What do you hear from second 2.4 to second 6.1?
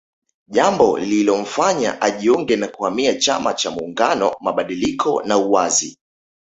na kuhamia chama cha muungano mabadiliko na uwazi